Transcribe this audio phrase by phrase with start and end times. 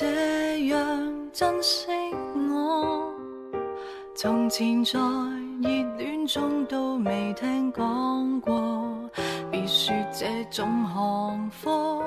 [0.00, 0.78] 这样
[1.32, 1.88] 珍惜
[2.52, 3.12] 我。
[4.14, 4.96] 从前在
[5.60, 9.10] 热恋中都未听讲过，
[9.50, 12.04] 别说这种行货，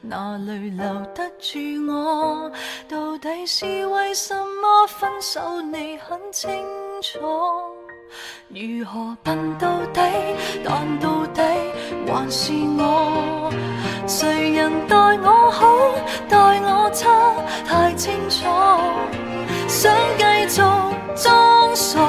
[0.00, 0.82] 哪里留
[1.14, 2.50] 得住我？
[2.88, 5.60] 到底是为什么分手？
[5.60, 6.64] 你很清
[7.02, 7.18] 楚。
[8.48, 10.00] 如何笨到底？
[10.64, 11.42] 但到底
[12.06, 13.52] 还是我。
[14.66, 15.64] 谁人待我好，
[16.28, 17.08] 待我差，
[17.68, 18.44] 太清楚。
[19.68, 20.60] 想继续
[21.14, 22.00] 装傻，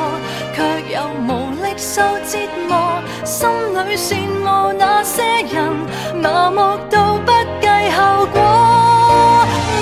[0.56, 3.00] 却又无力受折磨。
[3.24, 5.22] 心里羡慕那些
[5.54, 5.72] 人，
[6.20, 6.58] 麻木
[6.90, 7.32] 到不
[7.62, 8.42] 计后果。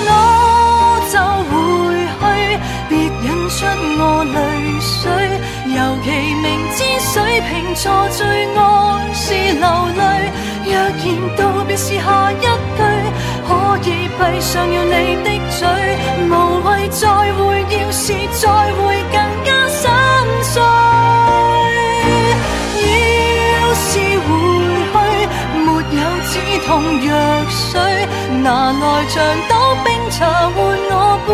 [0.08, 0.10] 我
[1.10, 1.14] 就
[1.48, 1.54] 回
[2.20, 2.24] 去，
[2.90, 3.64] 别引出
[3.98, 4.02] 我
[4.34, 4.36] 泪
[4.82, 5.00] 水。
[5.74, 8.20] 尤其明知水瓶座最
[8.54, 8.58] 爱，
[11.76, 12.46] 是下一句，
[13.46, 13.50] 可
[13.84, 15.68] 以闭上了你的嘴，
[16.26, 16.32] 无
[16.64, 17.38] 谓再会，
[17.68, 19.82] 要是再会更加心
[20.42, 20.54] 碎。
[22.80, 23.88] 要是
[24.24, 24.24] 回
[24.94, 24.96] 去，
[25.66, 25.68] 没
[26.00, 26.32] 有止
[26.66, 26.66] 痛
[27.04, 27.08] 药
[27.50, 27.76] 水，
[28.42, 29.14] 拿来长
[29.50, 29.52] 岛
[29.84, 30.18] 冰茶
[30.56, 30.94] 换我
[31.26, 31.28] 半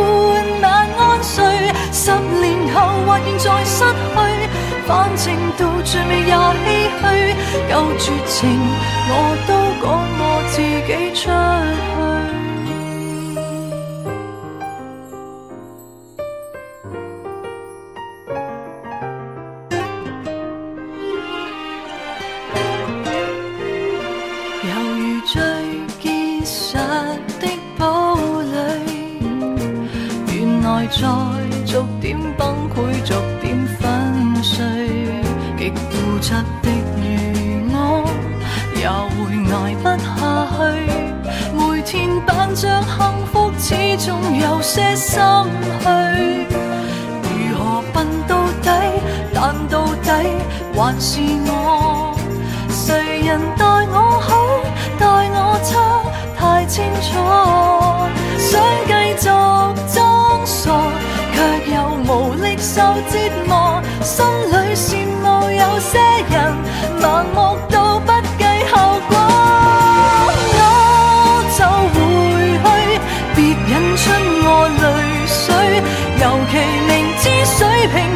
[0.60, 0.64] 晚
[0.98, 1.32] 安睡。
[1.92, 2.76] 十年后
[3.06, 4.18] 或现在失去，
[4.88, 5.24] 反正
[5.56, 6.34] 到最尾也唏
[7.00, 7.02] 嘘。
[7.70, 8.40] 够绝情，
[11.14, 11.30] 出去。
[24.64, 25.32] 犹如最
[26.00, 26.04] 结
[26.44, 26.76] 实
[27.40, 27.46] 的
[27.78, 28.56] 堡垒，
[30.34, 30.96] 原来在
[31.66, 33.44] 逐点崩溃，逐点
[33.78, 34.64] 粉碎。
[35.58, 35.74] 极固
[36.20, 36.32] 执
[36.62, 36.66] 的
[42.54, 43.74] 着幸福，始
[44.06, 45.20] 终有些心
[45.80, 46.46] 虚。
[47.48, 48.68] 如何笨到底？
[49.34, 50.08] 但到底
[50.74, 51.50] 还是我。
[52.68, 54.30] 谁人待我好，
[54.98, 55.72] 待我差，
[56.38, 57.08] 太清楚。
[58.38, 58.50] 想
[58.86, 59.22] 继续
[59.94, 59.98] 装
[60.44, 60.70] 傻，
[61.32, 61.36] 却
[61.74, 61.76] 又
[62.06, 62.80] 无力受
[63.10, 63.12] 折
[63.48, 63.52] 磨。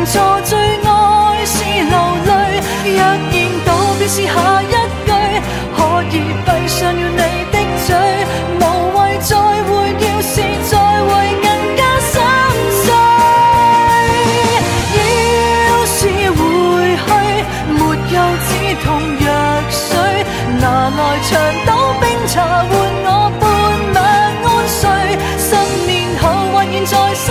[0.07, 1.95] 错最爱是流
[2.27, 2.31] 泪，
[2.85, 3.35] 若然
[3.65, 3.69] 道
[3.99, 4.31] 别是下
[4.63, 4.65] 一
[5.05, 5.11] 句，
[5.77, 5.79] 可
[6.11, 7.55] 以闭上了你的
[7.87, 7.89] 嘴，
[8.61, 8.63] 无
[8.97, 9.31] 谓再
[9.67, 9.69] 会，
[9.99, 10.35] 要是
[10.71, 10.73] 再
[11.07, 11.11] 会
[11.43, 11.47] 更
[11.77, 12.15] 加心
[12.83, 12.87] 碎。
[15.69, 15.99] 要是
[16.31, 16.39] 回
[16.97, 17.09] 去，
[17.73, 17.79] 没
[18.15, 18.17] 有
[18.47, 18.49] 止
[18.85, 18.87] 痛
[19.27, 19.29] 药
[19.71, 19.91] 水，
[20.61, 21.31] 拿来长
[21.67, 21.69] 岛
[22.01, 22.35] 冰茶
[22.71, 22.73] 换
[23.05, 23.09] 我
[23.41, 23.43] 半
[23.95, 23.97] 晚
[24.45, 24.81] 安睡。
[25.37, 25.49] 十
[25.87, 25.91] 年
[26.21, 26.23] 後
[26.53, 27.27] 或現在失，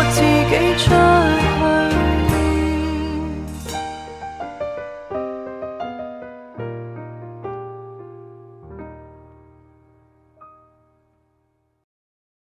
[0.00, 1.49] 我自己出